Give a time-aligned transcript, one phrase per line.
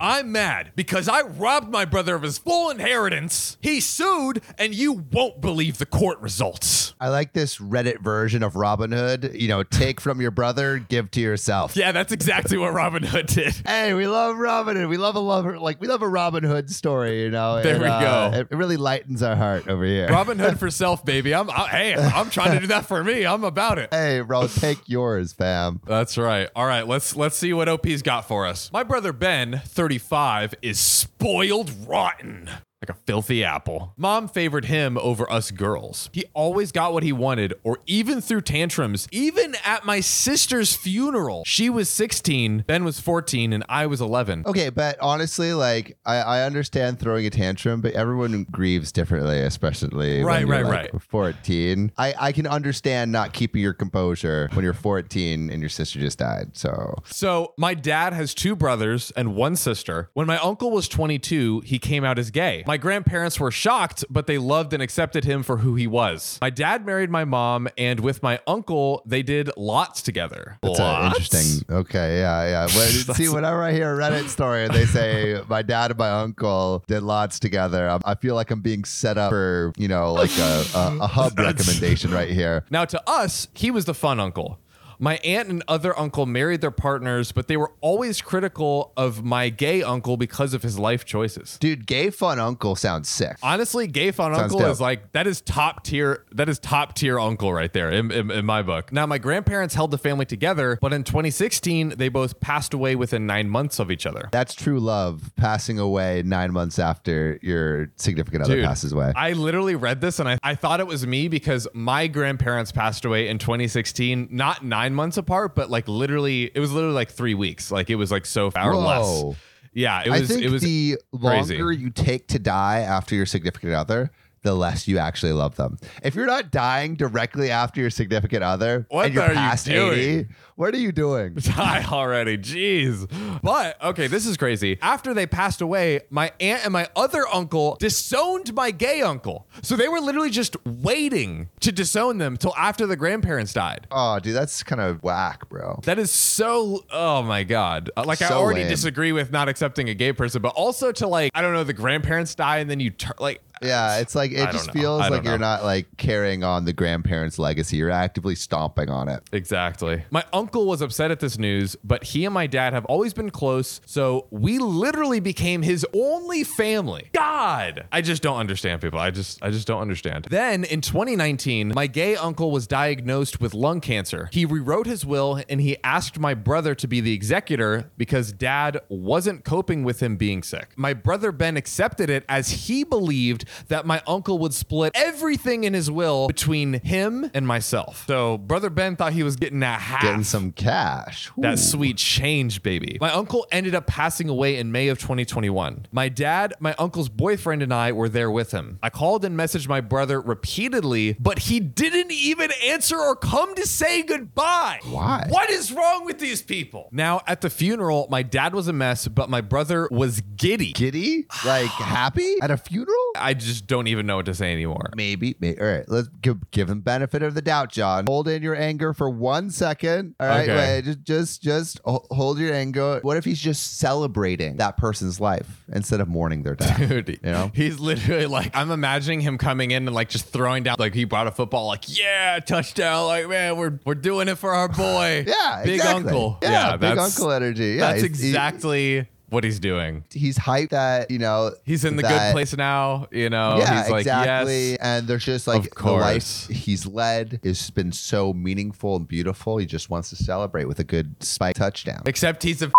[0.00, 3.56] I'm mad because I robbed my brother of his full inheritance.
[3.60, 6.94] He sued, and you won't believe the court results.
[7.00, 9.32] I like this Reddit version of Robin Hood.
[9.34, 11.76] You know, take from your brother, give to yourself.
[11.76, 13.54] Yeah, that's exactly what Robin Hood did.
[13.66, 14.88] Hey, we love Robin Hood.
[14.88, 17.22] We love a love like we love a Robin Hood story.
[17.22, 18.38] You know, There and, we uh, go.
[18.38, 20.08] It really lightens our heart over here.
[20.08, 21.34] Robin Hood for self, baby.
[21.34, 23.24] I'm I, hey, I'm trying to do that for me.
[23.26, 23.92] I'm about it.
[23.92, 25.80] hey, bro, take yours, fam.
[25.86, 26.48] That's right.
[26.56, 28.70] All right, let's let's see what OP's got for us.
[28.72, 32.50] My brother Ben, 35, is spoiled rotten.
[32.80, 33.92] Like a filthy apple.
[33.96, 36.10] Mom favored him over us girls.
[36.12, 41.42] He always got what he wanted, or even threw tantrums, even at my sister's funeral.
[41.44, 44.44] She was 16, Ben was 14, and I was 11.
[44.46, 50.22] Okay, but honestly, like I, I understand throwing a tantrum, but everyone grieves differently, especially
[50.22, 51.90] Right, when you're, right, like, 14.
[51.98, 56.20] I, I can understand not keeping your composure when you're 14 and your sister just
[56.20, 56.56] died.
[56.56, 60.10] So So, my dad has two brothers and one sister.
[60.14, 62.62] When my uncle was 22, he came out as gay.
[62.68, 66.36] My grandparents were shocked, but they loved and accepted him for who he was.
[66.42, 70.58] My dad married my mom, and with my uncle, they did lots together.
[70.60, 71.18] That's Lots?
[71.18, 71.74] interesting.
[71.74, 72.66] Okay, yeah, yeah.
[72.78, 76.10] When, see, whenever I hear a Reddit story and they say my dad and my
[76.10, 80.12] uncle did lots together, I, I feel like I'm being set up for you know
[80.12, 82.66] like a, a, a hub recommendation right here.
[82.68, 84.58] Now, to us, he was the fun uncle.
[84.98, 89.48] My aunt and other uncle married their partners, but they were always critical of my
[89.48, 91.56] gay uncle because of his life choices.
[91.58, 93.36] Dude, gay fun uncle sounds sick.
[93.42, 94.70] Honestly, gay fun Sounds uncle dope.
[94.70, 96.24] is like that is top tier.
[96.32, 98.92] That is top tier uncle right there in, in, in my book.
[98.92, 103.26] Now, my grandparents held the family together, but in 2016, they both passed away within
[103.26, 104.28] nine months of each other.
[104.32, 109.12] That's true love, passing away nine months after your significant other Dude, passes away.
[109.14, 113.04] I literally read this and I, I thought it was me because my grandparents passed
[113.04, 117.34] away in 2016, not nine months apart, but like literally, it was literally like three
[117.34, 117.70] weeks.
[117.70, 118.80] Like it was like so far Whoa.
[119.28, 119.36] less.
[119.74, 120.22] Yeah, it was.
[120.22, 120.62] I think it was.
[120.62, 121.56] the crazy.
[121.56, 124.10] longer you take to die after your significant other,
[124.42, 125.78] the less you actually love them.
[126.02, 129.98] If you're not dying directly after your significant other What and you're you past doing?
[129.98, 130.26] 80,
[130.58, 131.34] what are you doing?
[131.36, 132.36] die already.
[132.36, 133.08] Jeez.
[133.42, 134.76] But okay, this is crazy.
[134.82, 139.46] After they passed away, my aunt and my other uncle disowned my gay uncle.
[139.62, 143.86] So they were literally just waiting to disown them till after the grandparents died.
[143.92, 145.78] Oh, dude, that's kind of whack, bro.
[145.84, 147.90] That is so oh my god.
[147.96, 148.68] Uh, Like I So already lame.
[148.70, 151.72] disagree with not accepting a gay person, but also to like I don't know the
[151.72, 154.72] grandparents die and then you turn like Yeah, it's like I it don't just know.
[154.72, 155.46] feels I like you're know.
[155.54, 157.76] not like carrying on the grandparents' legacy.
[157.76, 159.22] You're actively stomping on it.
[159.32, 160.02] Exactly.
[160.10, 163.30] My uncle was upset at this news, but he and my dad have always been
[163.30, 167.10] close, so we literally became his only family.
[167.12, 168.98] God, I just don't understand people.
[168.98, 170.26] I just I just don't understand.
[170.30, 174.28] Then in 2019, my gay uncle was diagnosed with lung cancer.
[174.32, 178.80] He rewrote his will and he asked my brother to be the executor because dad
[178.88, 180.72] wasn't coping with him being sick.
[180.76, 185.74] My brother Ben accepted it as he believed that my uncle would split everything in
[185.74, 188.04] his will between him and myself.
[188.06, 190.02] So brother Ben thought he was getting that half.
[190.02, 191.30] Getting some cash.
[191.38, 192.98] that sweet change, baby.
[193.00, 195.86] My uncle ended up passing away in May of 2021.
[195.92, 198.78] My dad, my uncle's boyfriend, and I were there with him.
[198.82, 203.66] I called and messaged my brother repeatedly, but he didn't even answer or come to
[203.66, 204.80] say goodbye.
[204.88, 205.26] Why?
[205.28, 206.88] What is wrong with these people?
[206.92, 210.72] Now, at the funeral, my dad was a mess, but my brother was giddy.
[210.72, 211.26] Giddy?
[211.44, 213.07] Like happy at a funeral?
[213.16, 214.90] I just don't even know what to say anymore.
[214.96, 215.34] Maybe.
[215.40, 218.04] May All right, let's give, give him benefit of the doubt, John.
[218.06, 220.14] Hold in your anger for one second.
[220.20, 220.82] All right, Okay.
[220.82, 223.00] wait, just just just hold your anger.
[223.02, 226.78] What if he's just celebrating that person's life instead of mourning their death?
[226.88, 227.50] Dude, You know?
[227.54, 231.04] he's literally like, I'm imagining him coming in and like just throwing down, like he
[231.04, 233.06] brought a football, like, yeah, touchdown.
[233.06, 235.24] Like, man, we're we're doing it for our boy.
[235.26, 236.04] Yeah, big exactly.
[236.10, 236.38] uncle.
[236.42, 237.74] Yeah, big that's- uncle energy.
[237.78, 240.04] Yeah, that's he's- he- exactly what he's doing.
[240.10, 243.06] he's hyped that you know He's in the that- good place now.
[243.10, 244.70] You know, yeah, he's like, exactly.
[244.70, 244.78] yes.
[244.80, 246.46] And there's just like Of the life course.
[246.48, 249.58] he's led has been so meaningful and beautiful.
[249.58, 252.02] He just wants to celebrate with a good spike touchdown.
[252.06, 252.70] Except he's a.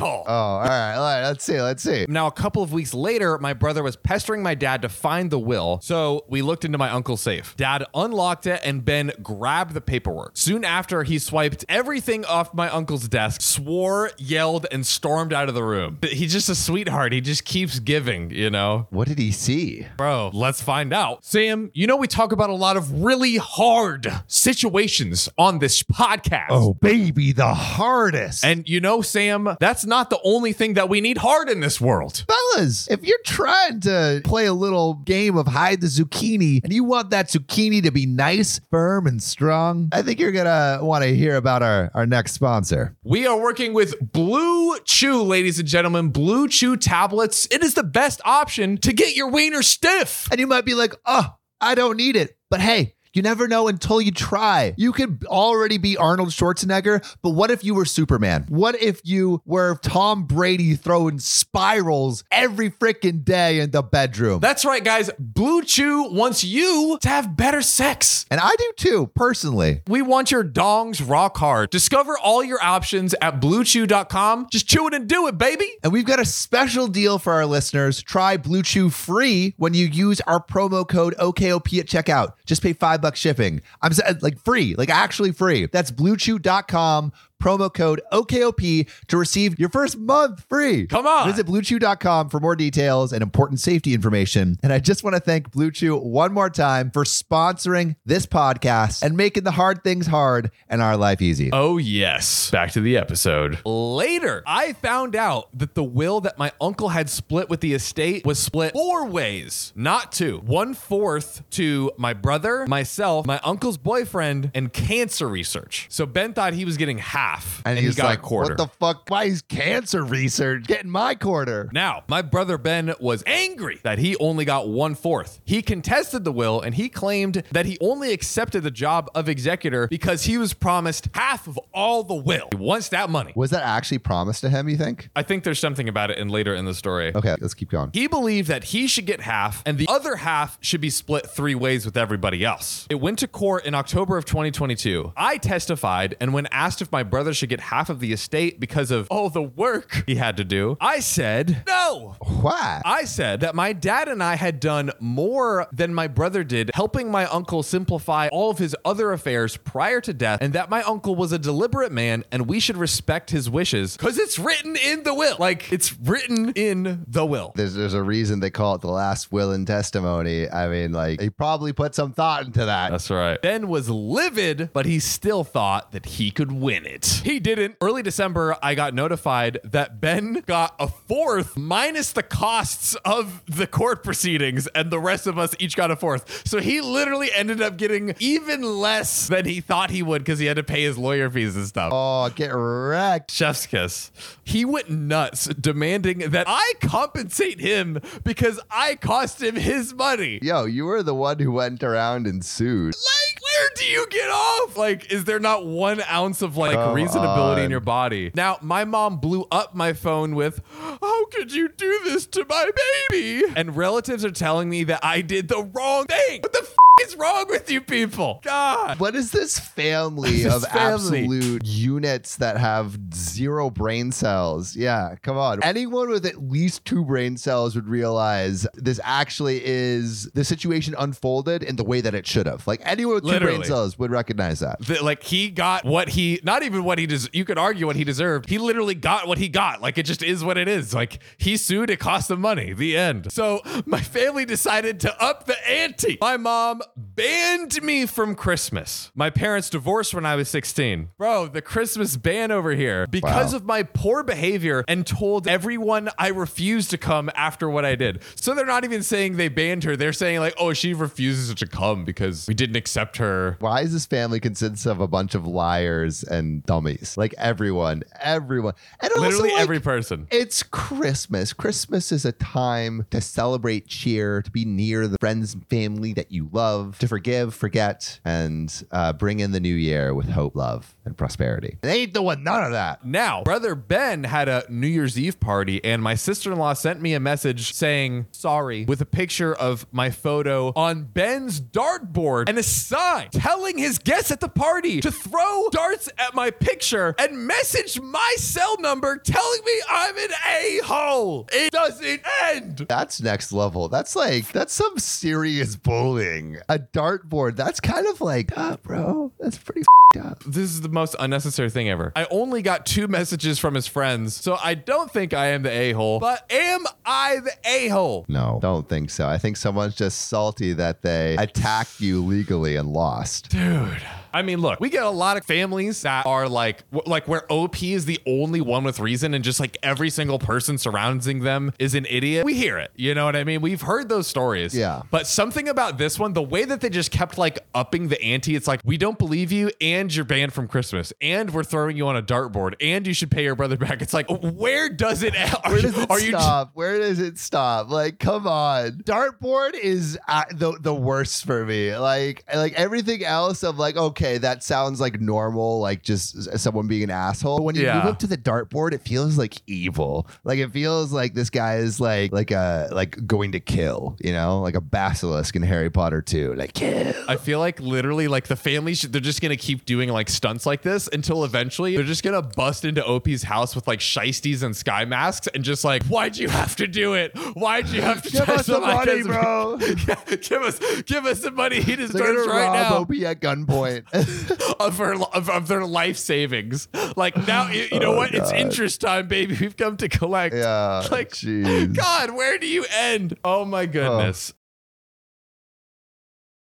[0.00, 1.22] Oh, all right, all right.
[1.22, 1.60] Let's see.
[1.60, 2.06] Let's see.
[2.08, 5.38] Now, a couple of weeks later, my brother was pestering my dad to find the
[5.38, 7.56] will, so we looked into my uncle's safe.
[7.56, 10.32] Dad unlocked it, and Ben grabbed the paperwork.
[10.36, 15.54] Soon after, he swiped everything off my uncle's desk, swore, yelled, and stormed out of
[15.54, 15.98] the room.
[16.02, 17.12] He's just a sweetheart.
[17.12, 18.86] He just keeps giving, you know?
[18.90, 19.86] What did he see?
[19.96, 21.24] Bro, let's find out.
[21.24, 26.46] Sam, you know we talk about a lot of really hard situations on this podcast.
[26.50, 28.44] Oh, baby, the hardest.
[28.44, 31.80] And you know, Sam, that's not the only thing that we need hard in this
[31.80, 32.24] world.
[32.26, 36.84] Fellas, if you're trying to play a little game of hide the zucchini and you
[36.84, 41.14] want that zucchini to be nice, firm, and strong, I think you're gonna want to
[41.14, 42.96] hear about our, our next sponsor.
[43.04, 46.10] We are working with Blue Chew, ladies and gentlemen.
[46.10, 47.46] Blue Chew tablets.
[47.50, 50.28] It is the best option to get your wiener stiff.
[50.30, 52.36] And you might be like, oh, I don't need it.
[52.50, 54.74] But hey, you never know until you try.
[54.76, 58.44] You could already be Arnold Schwarzenegger, but what if you were Superman?
[58.48, 64.40] What if you were Tom Brady throwing spirals every freaking day in the bedroom?
[64.40, 65.10] That's right, guys.
[65.18, 68.26] Blue Chew wants you to have better sex.
[68.30, 69.80] and I do too, personally.
[69.86, 71.70] We want your dongs rock hard.
[71.70, 74.48] Discover all your options at bluechew.com.
[74.50, 75.70] Just chew it and do it, baby.
[75.82, 78.02] And we've got a special deal for our listeners.
[78.02, 82.32] Try Blue Chew free when you use our promo code OKOP at checkout.
[82.44, 83.62] Just pay five bucks shipping.
[83.82, 85.66] I'm like free, like actually free.
[85.66, 87.12] That's bluechew.com,
[87.42, 90.86] promo code OKOP to receive your first month free.
[90.86, 91.28] Come on.
[91.30, 94.58] Visit bluechew.com for more details and important safety information.
[94.62, 99.02] And I just want to thank Blue Chew one more time for sponsoring this podcast
[99.02, 101.50] and making the hard things hard and our life easy.
[101.52, 102.50] Oh, yes.
[102.50, 103.58] Back to the episode.
[103.64, 108.24] Later, I found out that the will that my uncle had split with the estate
[108.24, 110.38] was split four ways, not two.
[110.38, 115.86] One fourth to my brother, myself, my uncle's boyfriend, and cancer research.
[115.90, 118.50] So Ben thought he was getting half, and, he he's got like, a quarter.
[118.50, 119.10] what the fuck?
[119.10, 121.68] Why is cancer research getting my quarter?
[121.72, 125.40] Now, my brother Ben was angry that he only got one fourth.
[125.44, 129.88] He contested the will and he claimed that he only accepted the job of executor
[129.88, 132.48] because he was promised half of all the will.
[132.52, 133.32] He wants that money.
[133.34, 135.08] Was that actually promised to him, you think?
[135.16, 137.12] I think there's something about it in later in the story.
[137.14, 137.90] Okay, let's keep going.
[137.92, 141.54] He believed that he should get half and the other half should be split three
[141.54, 142.86] ways with everybody else.
[142.90, 145.12] It went to court in October of 2022.
[145.16, 148.90] I testified, and when asked if my brother should get half of the estate because
[148.90, 152.16] of all the work he had to do, I said, no.
[152.20, 152.82] Why?
[152.84, 157.10] I said that my dad and I had done more than my brother did, helping
[157.10, 161.14] my uncle simplify all of his other affairs prior to death, and that my uncle
[161.14, 165.14] was a deliberate man and we should respect his wishes because it's written in the
[165.14, 165.36] will.
[165.38, 167.52] Like, it's written in the will.
[167.54, 170.48] There's there's a reason they call it the last will and testimony.
[170.48, 172.90] I mean, like he probably put some thought into that.
[172.90, 173.40] That's right.
[173.40, 177.05] Ben was livid, but he still thought that he could win it.
[177.20, 177.76] He didn't.
[177.80, 183.66] Early December, I got notified that Ben got a fourth minus the costs of the
[183.66, 186.46] court proceedings, and the rest of us each got a fourth.
[186.46, 190.46] So he literally ended up getting even less than he thought he would because he
[190.46, 191.90] had to pay his lawyer fees and stuff.
[191.92, 193.30] Oh, get wrecked.
[193.30, 194.10] Chef's kiss.
[194.44, 200.38] He went nuts demanding that I compensate him because I cost him his money.
[200.42, 202.94] Yo, you were the one who went around and sued.
[202.94, 204.76] Like, where do you get off?
[204.76, 208.30] Like, is there not one ounce of like Come reasonability in your body?
[208.34, 212.70] Now, my mom blew up my phone with, How could you do this to my
[213.10, 213.44] baby?
[213.56, 216.40] And relatives are telling me that I did the wrong thing.
[216.42, 218.40] What the f is wrong with you people?
[218.42, 218.98] God.
[218.98, 221.20] What is this family This of family.
[221.20, 224.74] absolute units that have zero brain cells?
[224.74, 225.62] Yeah, come on.
[225.62, 231.62] Anyone with at least two brain cells would realize this actually is the situation unfolded
[231.62, 232.66] in the way that it should have.
[232.66, 234.80] Like anyone with two brain cells would recognize that.
[234.82, 237.96] that, like he got what he not even what he des- you could argue what
[237.96, 238.48] he deserved.
[238.48, 239.80] He literally got what he got.
[239.82, 240.94] Like it just is what it is.
[240.94, 242.72] Like he sued it cost him money.
[242.72, 243.32] The end.
[243.32, 246.18] So my family decided to up the ante.
[246.20, 246.82] My mom
[247.16, 249.10] banned me from christmas.
[249.14, 253.06] My parents divorced when i was 16 bro the christmas ban over here.
[253.06, 253.56] Because Wow.
[253.56, 258.22] of my poor behavior and told everyone i refused to come after what i did.
[258.34, 259.96] So they're not even saying they banned her.
[259.96, 263.92] They're saying like oh she refuses to come because we didn't accept her Why is
[263.92, 267.16] this family consists of a bunch of liars and dummies?
[267.16, 268.74] Like everyone, everyone.
[269.00, 271.52] And also, literally like, every person It's Christmas.
[271.52, 276.32] Christmas is a time to celebrate, cheer, to be near the friends and family that
[276.32, 280.94] you love, to forgive, forget, and uh, bring in the new year with hope, love,
[281.04, 281.78] and prosperity.
[281.82, 283.04] They ain't doing none of that.
[283.04, 287.00] Now, brother Ben had a New Year's Eve party, and my sister in law sent
[287.00, 292.58] me a message saying sorry with a picture of my photo on Ben's dartboard and
[292.58, 297.46] a sign telling his guests at the party to throw darts at my picture and
[297.46, 301.48] message my cell number telling me I'm an a hole.
[301.52, 302.86] It doesn't end.
[302.88, 303.88] That's next level.
[303.88, 306.58] That's like, that's some serious bullying.
[306.68, 307.56] A dartboard.
[307.56, 309.82] That's kind of like, ah, bro, that's pretty
[310.14, 310.44] fed up.
[310.44, 312.12] This is the most unnecessary thing ever.
[312.16, 315.70] I only got two messages from his friends, so I don't think I am the
[315.70, 318.24] a hole, but am I the a hole?
[318.28, 319.28] No, don't think so.
[319.28, 323.15] I think someone's just salty that they attacked you legally and lost.
[323.48, 324.02] Dude.
[324.34, 327.50] I mean, look, we get a lot of families that are like, w- like where
[327.50, 331.72] OP is the only one with reason, and just like every single person surrounding them
[331.78, 332.44] is an idiot.
[332.44, 332.90] We hear it.
[332.96, 333.62] You know what I mean?
[333.62, 334.74] We've heard those stories.
[334.76, 335.02] Yeah.
[335.10, 338.54] But something about this one, the way that they just kept like upping the ante,
[338.56, 342.06] it's like we don't believe you, and you're banned from Christmas, and we're throwing you
[342.06, 344.02] on a dartboard, and you should pay your brother back.
[344.02, 345.34] It's like, where does it?
[345.64, 346.28] Are, Where does it are you?
[346.30, 346.72] stop?
[346.74, 347.88] Where does it stop?
[347.88, 349.00] Like, come on.
[349.04, 351.96] Dartboard is uh, the the worst for me.
[351.96, 353.62] Like, like everything else.
[353.62, 357.64] of like, okay, that sounds like normal, like just someone being an asshole.
[357.64, 357.94] When you Yeah.
[357.96, 360.26] move up to the dartboard, it feels like evil.
[360.44, 364.16] Like it feels like this guy is like like a like going to kill.
[364.20, 366.54] You know, like a basilisk in Harry Potter 2.
[366.54, 367.12] Like kill.
[367.28, 370.66] I feel like literally like the family should, they're just gonna keep doing like stunts
[370.66, 374.76] like this until eventually they're just gonna bust into Opie's house with like shisties and
[374.76, 377.36] sky masks and just like why'd you have to do it?
[377.54, 379.76] Why'd you have to Give us the money, cousin?" bro.
[380.40, 384.76] give us give us the money he deserves right now OP at gunpoint.
[384.80, 386.88] of, her, of, of their life savings.
[387.16, 388.34] Like now you, you know Oh, what?
[388.34, 389.56] It's interest time, baby.
[389.60, 390.54] We've come to collect.
[390.54, 391.06] yeah.
[391.10, 391.94] Like, jeez.
[391.94, 393.36] God, where do you end?
[393.44, 393.86] Oh my oh.
[393.86, 394.52] goodness.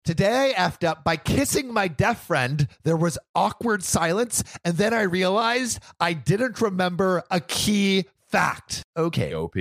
[0.04, 2.66] Today, I effed up by kissing my deaf friend.
[2.82, 8.82] There was awkward silence, and then I realized I didn't remember a key fact.
[8.96, 9.54] Okay, OP.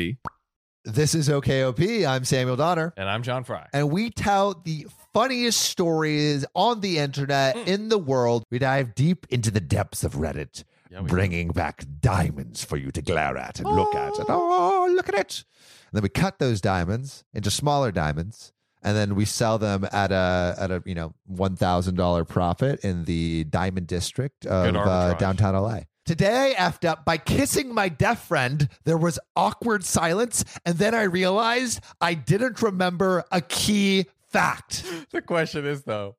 [0.84, 2.06] this is OKOP.
[2.08, 3.68] I'm Samuel Donner, And I'm John Frye.
[3.74, 8.44] and we tell the funniest stories on the internet in the world.
[8.50, 13.02] We dive deep into the depths of Reddit, Yeah, bringing back diamonds for you to
[13.02, 14.18] glare at and look at.
[14.18, 15.44] And, oh, look at it.
[15.92, 18.54] And then we cut those diamonds into smaller diamonds.
[18.84, 22.80] And then we sell them at a at a you know one thousand dollar profit
[22.84, 25.82] in the diamond district of uh, downtown LA.
[26.06, 28.68] Today, I effed up by kissing my deaf friend.
[28.86, 34.84] There was awkward silence, and then I realized I didn't remember a key fact.
[35.12, 36.16] The question is though,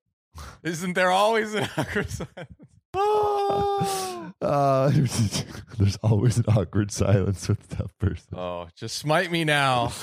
[0.63, 2.49] isn't there always an awkward silence?
[4.43, 4.91] Uh,
[5.79, 8.37] there's always an awkward silence with that person.
[8.37, 9.93] Oh, just smite me now.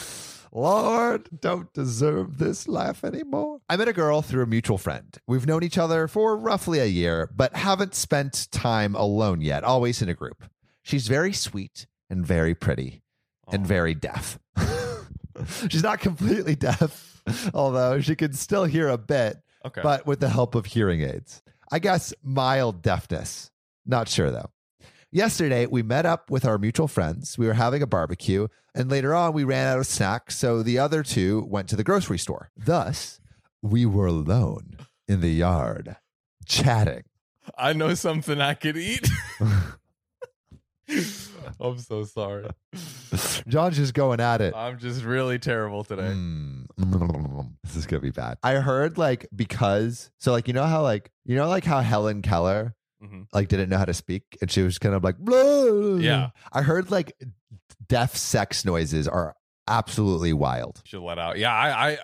[0.51, 3.59] Lord, don't deserve this life anymore.
[3.69, 5.15] I met a girl through a mutual friend.
[5.27, 10.01] We've known each other for roughly a year, but haven't spent time alone yet, always
[10.01, 10.43] in a group.
[10.81, 13.03] She's very sweet and very pretty
[13.51, 13.67] and Oh.
[13.67, 14.39] very deaf.
[15.69, 17.21] She's not completely deaf,
[17.53, 19.81] although she can still hear a bit, Okay.
[19.81, 21.41] but with the help of hearing aids.
[21.71, 23.51] I guess mild deafness.
[23.85, 24.49] Not sure though.
[25.11, 27.35] Yesterday, we met up with our mutual friends.
[27.35, 30.77] We were having a barbecue, and later on, we ran out of snacks, so the
[30.77, 32.51] other two went to the grocery store.
[32.55, 33.19] Thus,
[33.59, 35.95] we were alone in the yard,
[36.45, 37.05] chatting.
[37.57, 39.09] I know something I could eat.
[41.59, 42.47] I'm so sorry.
[43.47, 44.53] John's just going at it.
[44.55, 46.13] I'm just really terrible today.
[46.13, 46.65] Mm.
[47.63, 48.37] This is gonna be bad.
[48.41, 52.23] I heard like because so like you know how like you know like how Helen
[52.23, 53.27] Keller Mhm.
[53.33, 55.97] like didn't know how to speak and she was kind of like blah.
[55.99, 56.29] Yeah.
[56.51, 57.13] I heard like
[57.87, 59.35] deaf sex noises are
[59.67, 60.81] absolutely wild.
[60.85, 61.37] Should let out.
[61.37, 61.97] Yeah, I, I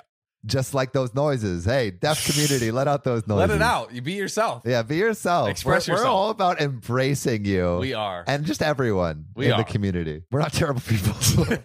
[0.45, 1.65] Just like those noises.
[1.65, 3.49] Hey, deaf community, let out those noises.
[3.49, 3.91] let it out.
[3.93, 4.61] You be yourself.
[4.63, 5.49] Yeah, be yourself.
[5.49, 6.07] Express we're, yourself.
[6.07, 7.77] We're all about embracing you.
[7.79, 8.23] We are.
[8.27, 9.57] and just everyone We in are.
[9.57, 10.21] the community.
[10.31, 11.15] We're not terrible people.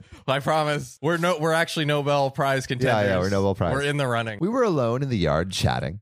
[0.26, 0.98] I promise.
[1.02, 1.38] We're no.
[1.38, 3.06] We're actually Nobel Prize contenders.
[3.06, 3.72] yeah, we're Nobel Prize.
[3.74, 4.38] We're in the running.
[4.40, 6.00] We were alone in the yard chatting,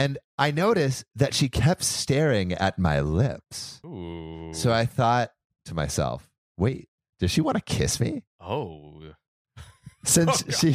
[0.00, 3.82] and I noticed that she kept staring at my lips.
[3.84, 4.50] Ooh.
[4.54, 5.30] So I thought
[5.66, 6.88] to myself, wait,
[7.18, 8.24] does she want to kiss me?
[8.40, 9.02] Oh.
[10.04, 10.74] Since Oh, she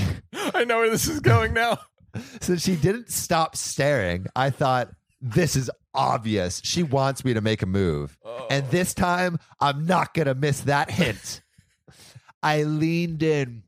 [0.54, 1.80] I know where this is going now.
[2.42, 4.90] since she didn't stop staring, I thought
[5.20, 6.62] this is obvious.
[6.64, 8.18] She wants me to make a move.
[8.24, 8.48] Oh.
[8.50, 11.42] And this time I'm not going to miss that hint.
[12.42, 13.64] I leaned in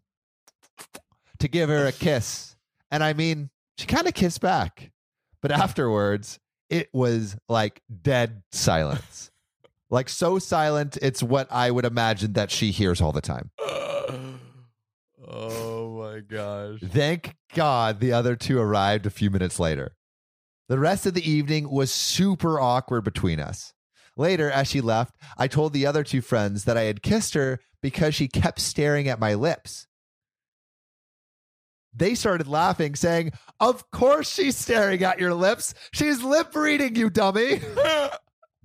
[1.39, 2.55] to give her a kiss.
[2.91, 4.91] And I mean, she kind of kissed back.
[5.47, 6.39] But afterwards,
[6.69, 9.31] it was like dead silence.
[9.89, 13.51] like so silent, it's what I would imagine that she hears all the time.
[15.25, 16.81] oh my gosh.
[16.83, 19.95] Thank God the other two arrived a few minutes later.
[20.67, 23.73] The rest of the evening was super awkward between us.
[24.17, 27.61] Later, as she left, I told the other two friends that I had kissed her
[27.81, 29.87] because she kept staring at my lips.
[31.95, 35.73] They started laughing, saying, Of course she's staring at your lips.
[35.91, 37.61] She's lip reading, you dummy.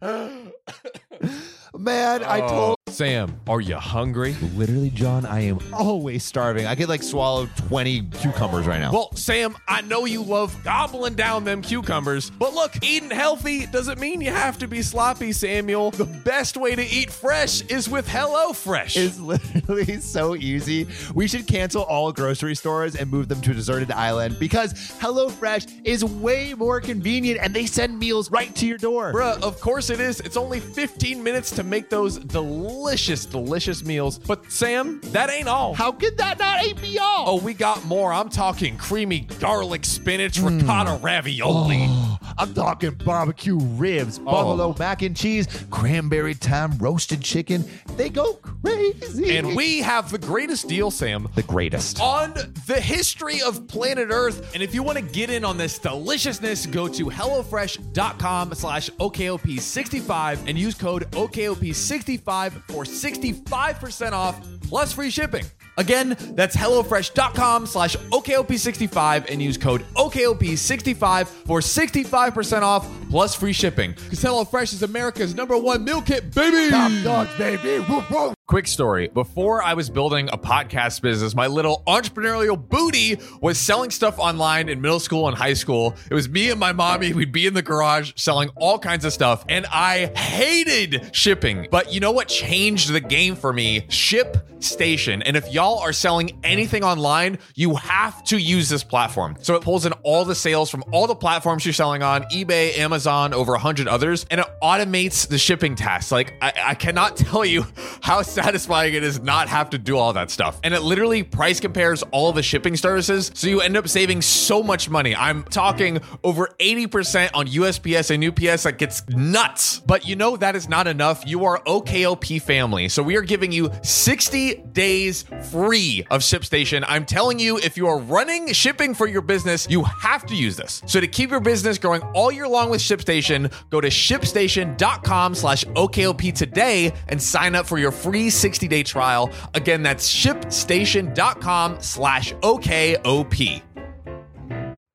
[1.79, 2.49] Man, I oh.
[2.49, 4.37] told Sam, are you hungry?
[4.55, 6.67] literally, John, I am always starving.
[6.67, 8.93] I could like swallow 20 cucumbers right now.
[8.93, 13.99] Well, Sam, I know you love gobbling down them cucumbers, but look, eating healthy doesn't
[13.99, 15.93] mean you have to be sloppy, Samuel.
[15.93, 18.95] The best way to eat fresh is with HelloFresh.
[18.95, 20.87] It's literally so easy.
[21.15, 25.81] We should cancel all grocery stores and move them to a deserted island because HelloFresh
[25.85, 29.15] is way more convenient and they send meals right to your door.
[29.15, 30.21] Bruh, of course it is.
[30.21, 34.19] It's only 15 minutes to make those delicious, delicious meals.
[34.19, 35.75] But Sam, that ain't all.
[35.75, 37.25] How could that not ain't me all?
[37.29, 38.13] Oh, we got more.
[38.13, 40.59] I'm talking creamy garlic spinach hmm.
[40.59, 41.87] ricotta ravioli.
[41.89, 44.25] Oh, I'm talking barbecue ribs, oh.
[44.25, 47.65] buffalo mac and cheese, cranberry thyme roasted chicken.
[47.97, 49.37] They go crazy.
[49.37, 52.01] And we have the greatest deal, Sam, the greatest.
[52.01, 52.35] on
[52.67, 54.55] the history of planet Earth.
[54.55, 60.49] And if you want to get in on this deliciousness, go to HelloFresh.com slash OKOP65
[60.49, 61.07] and use code
[61.55, 65.45] OKOP65 for 65% off plus free shipping.
[65.79, 73.93] Again, that's HelloFresh.com slash OKOP65 and use code OKOP65 for 65% off plus free shipping.
[73.93, 76.71] Because HelloFresh is America's number one meal kit, baby!
[76.71, 77.85] Top dogs, baby.
[77.89, 78.35] Woof, woof.
[78.53, 79.09] Quick story.
[79.09, 84.69] Before I was building a podcast business, my little entrepreneurial booty was selling stuff online
[84.69, 85.97] in middle school and high school.
[86.11, 87.15] It was me and my mommy.
[87.15, 91.67] We'd be in the garage selling all kinds of stuff, and I hated shipping.
[91.71, 93.87] But you know what changed the game for me?
[93.89, 95.23] Ship Station.
[95.23, 99.37] And if y'all are selling anything online, you have to use this platform.
[99.41, 102.79] So it pulls in all the sales from all the platforms you're selling on eBay,
[102.79, 106.13] Amazon, over 100 others, and it automates the shipping tasks.
[106.13, 107.65] Like, I, I cannot tell you
[108.03, 110.59] how satisfying it is not have to do all that stuff.
[110.65, 113.31] And it literally price compares all the shipping services.
[113.35, 115.15] So you end up saving so much money.
[115.15, 118.65] I'm talking over 80% on USPS and UPS.
[118.65, 119.79] That gets nuts.
[119.79, 121.25] But you know that is not enough.
[121.25, 122.89] You are OKOP family.
[122.89, 125.23] So we are giving you 60 days
[125.53, 126.85] free of ShipStation.
[126.89, 130.57] I'm telling you, if you are running shipping for your business, you have to use
[130.57, 130.83] this.
[130.87, 135.65] So to keep your business growing all year long with ShipStation, go to shipstation.com slash
[135.65, 139.31] OKOP today and sign up for your free 60-day trial.
[139.55, 143.63] Again, that's shipstation.com slash OKOP.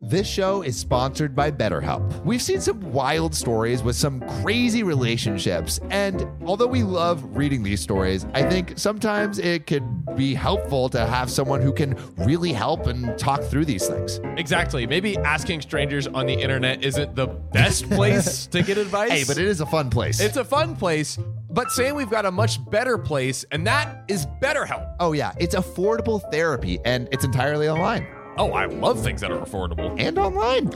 [0.09, 2.23] This show is sponsored by BetterHelp.
[2.23, 7.81] We've seen some wild stories with some crazy relationships, and although we love reading these
[7.81, 9.83] stories, I think sometimes it could
[10.15, 14.21] be helpful to have someone who can really help and talk through these things.
[14.37, 14.87] Exactly.
[14.87, 19.11] Maybe asking strangers on the internet isn't the best place to get advice.
[19.11, 20.21] Hey, but it is a fun place.
[20.21, 21.19] It's a fun place,
[21.57, 24.93] but saying we've got a much better place, and that is BetterHelp.
[24.99, 28.05] oh, yeah, it's affordable therapy, and it's entirely online.
[28.37, 29.95] Oh, I love things that are affordable.
[29.99, 30.71] and online.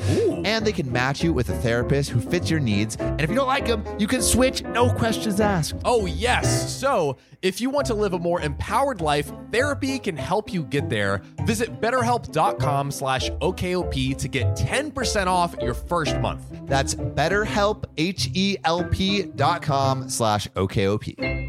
[0.46, 2.96] And they can match you with a therapist who fits your needs.
[2.98, 5.76] And if you don't like them, you can switch, no questions asked.
[5.86, 6.74] Oh, yes.
[6.76, 10.90] So, if you want to live a more empowered life, therapy can help you get
[10.90, 11.22] there.
[11.46, 16.46] Visit betterhelp.com slash OKOP to get 10% off your first month.
[16.68, 21.41] That's betterhelp, H-E-L-P dot com slash OKOP.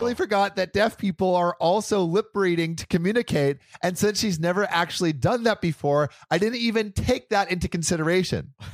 [0.00, 3.58] Totally forgot that deaf people are also lip reading to communicate.
[3.82, 8.54] And since she's never actually done that before, I didn't even take that into consideration.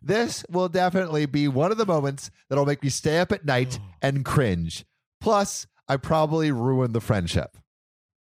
[0.00, 3.78] This will definitely be one of the moments that'll make me stay up at night
[4.02, 4.86] and cringe.
[5.20, 7.58] Plus, I probably ruined the friendship.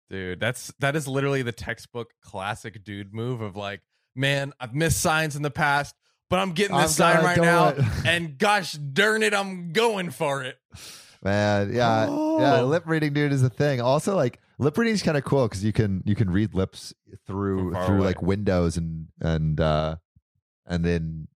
[0.09, 3.83] Dude, that's that is literally the textbook classic dude move of like,
[4.15, 5.95] man, I've missed signs in the past,
[6.31, 7.85] but I'm getting this I'm sign right now, it.
[8.07, 10.57] and gosh darn it, I'm going for it.
[11.29, 12.61] Man, yeah, yeah.
[12.61, 12.65] Oh.
[12.67, 13.81] Lip reading, dude, is a thing.
[13.81, 16.95] Also, like lip reading is kind of cool because you can you can read lips
[17.27, 18.07] through through away.
[18.07, 19.97] like windows and and uh
[20.67, 21.29] and then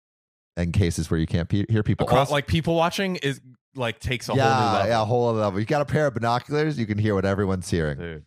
[0.57, 2.07] in cases where you can't pe- hear people.
[2.07, 3.41] Across, Also- like people watching is
[3.75, 4.89] like takes a yeah, whole new level.
[4.89, 5.61] yeah, a whole other level.
[5.61, 7.99] You got a pair of binoculars, you can hear what everyone's hearing.
[7.99, 8.25] Dude.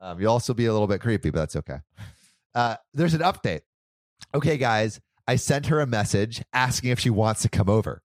[0.00, 1.78] Um, you'll also be a little bit creepy, but that's okay.
[2.54, 3.62] Uh, there's an update.
[4.32, 8.00] Okay, guys, I sent her a message asking if she wants to come over.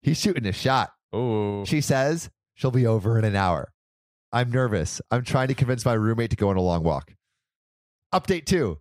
[0.00, 0.92] He's shooting a shot.
[1.12, 3.72] Oh, She says she'll be over in an hour.
[4.32, 5.00] I'm nervous.
[5.10, 7.14] I'm trying to convince my roommate to go on a long walk.
[8.14, 8.78] Update two.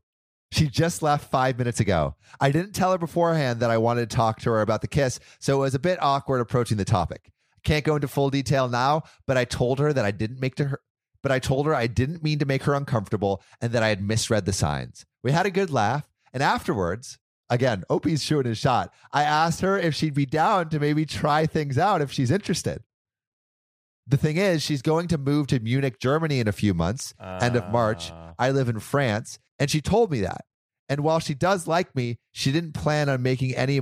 [0.52, 2.16] She just left five minutes ago.
[2.40, 5.20] I didn't tell her beforehand that I wanted to talk to her about the kiss,
[5.40, 7.32] so it was a bit awkward approaching the topic.
[7.64, 10.66] Can't go into full detail now, but I told her that I didn't make to
[10.66, 10.82] her
[11.24, 14.02] but I told her I didn't mean to make her uncomfortable and that I had
[14.02, 15.06] misread the signs.
[15.24, 17.18] We had a good laugh, and afterwards,
[17.50, 18.94] again, Opie's shooting his shot.
[19.12, 22.84] I asked her if she'd be down to maybe try things out if she's interested.
[24.06, 27.56] The thing is, she's going to move to Munich, Germany in a few months, end
[27.58, 28.12] of March.
[28.14, 28.34] Ah.
[28.40, 30.46] I live in France, and she told me that.
[30.88, 33.82] And while she does like me, she didn't plan on making any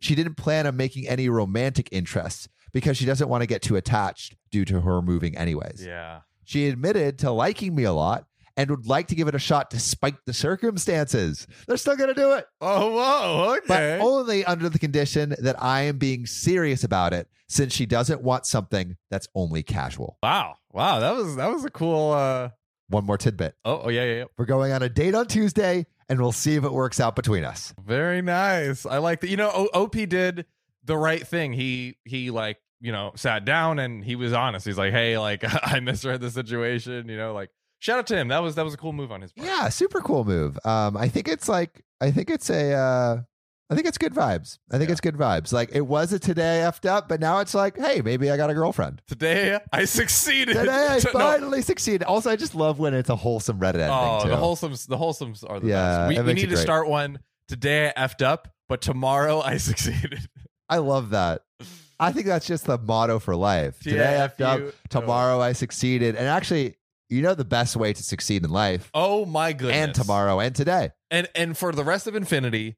[0.00, 2.48] she didn't plan on making any romantic interests.
[2.72, 5.84] because she doesn't want to get too attached due to her moving anyways.
[5.86, 6.20] Yeah.
[6.44, 8.26] She admitted to liking me a lot
[8.56, 11.46] and would like to give it a shot despite the circumstances.
[11.66, 13.54] They're still going to do it, Oh, whoa.
[13.56, 13.66] Okay.
[13.68, 18.22] but only under the condition that I am being serious about it since she doesn't
[18.22, 20.18] want something that's only casual.
[20.22, 20.56] wow.
[20.72, 21.00] Wow.
[21.00, 22.12] That was that was a cool.
[22.12, 22.50] uh
[22.88, 23.54] One more tidbit.
[23.64, 24.24] Oh, oh yeah, yeah, yeah.
[24.36, 27.44] We're going on a date on Tuesday and we'll see if it works out between
[27.44, 27.72] us.
[27.82, 28.84] Very nice.
[28.84, 29.30] I like that.
[29.30, 30.44] You know, o- OP did
[30.84, 31.52] the right thing.
[31.54, 34.66] He he like you know sat down and he was honest.
[34.66, 37.08] He's like, hey, like I misread the situation.
[37.08, 37.48] You know, like
[37.86, 38.28] shout out to him.
[38.28, 39.46] That was that was a cool move on his part.
[39.46, 40.58] Yeah, super cool move.
[40.64, 43.20] Um, I think it's like I think it's a uh
[43.68, 44.58] I think it's good vibes.
[44.70, 44.92] I think Yeah.
[44.92, 45.52] it's good vibes.
[45.52, 48.48] Like it was a today effed up, but now it's like, hey, maybe I got
[48.50, 49.02] a girlfriend.
[49.08, 50.54] Today I succeeded.
[50.56, 51.12] Today I To- no.
[51.18, 52.04] finally succeeded.
[52.04, 54.28] Also, I just love when it's a wholesome Reddit ending Oh, too.
[54.30, 56.18] the wholesomes, the wholesomes are the Yeah, best.
[56.20, 57.18] We, we need to start one
[57.48, 57.92] today.
[57.96, 60.28] I effed up, but tomorrow I succeeded.
[60.68, 61.42] I love that.
[61.98, 63.78] I think that's just the motto for life.
[63.82, 66.14] Today I effed up, tomorrow I succeeded.
[66.14, 66.76] And actually,
[67.08, 69.76] you know the best way to succeed in life Oh my goodness.
[69.76, 70.90] and tomorrow and today.
[71.10, 72.76] and and for the rest of infinity,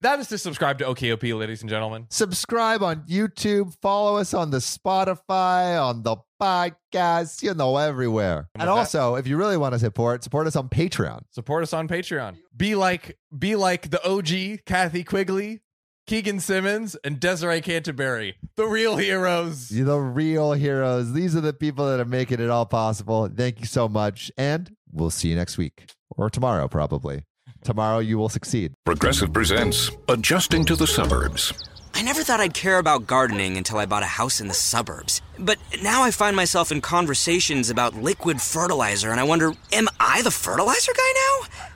[0.00, 2.06] that is to subscribe to OKOP, ladies and gentlemen.
[2.10, 8.48] subscribe on YouTube, follow us on the Spotify, on the podcast, you know, everywhere.
[8.54, 11.22] And And with that- also, if you really want to support, support us on Patreon.
[11.30, 12.36] Support us on Patreon.
[12.56, 15.62] Be like be like the OG Kathy Quigley,
[16.08, 19.70] Keegan Simmons, and Desiree Canterbury, the real heroes.
[19.70, 21.12] You're the real heroes.
[21.12, 23.28] These are the people that are making it all possible.
[23.28, 24.32] Thank you so much.
[24.38, 27.24] And we'll see you next week or tomorrow, probably.
[27.62, 28.72] Tomorrow you will succeed.
[28.86, 31.52] Progressive presents Adjusting to the Suburbs.
[31.92, 35.20] I never thought I'd care about gardening until I bought a house in the suburbs.
[35.38, 40.22] But now I find myself in conversations about liquid fertilizer, and I wonder, am I
[40.22, 41.12] the fertilizer guy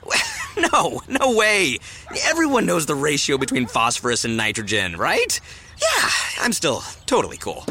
[0.07, 0.11] now?
[0.73, 1.79] no, no way.
[2.23, 5.39] Everyone knows the ratio between phosphorus and nitrogen, right?
[5.81, 6.09] Yeah,
[6.41, 7.65] I'm still totally cool.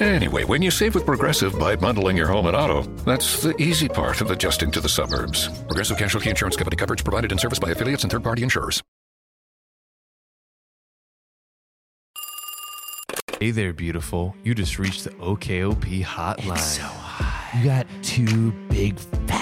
[0.00, 3.88] Anyway, when you save with Progressive by bundling your home and auto, that's the easy
[3.88, 5.48] part of adjusting to the suburbs.
[5.62, 8.82] Progressive Casualty Insurance Company coverage provided in service by affiliates and third party insurers.
[13.38, 14.36] Hey there, beautiful.
[14.44, 16.52] You just reached the OKOP hotline.
[16.52, 17.58] It's so hot.
[17.58, 19.41] You got two big, fat,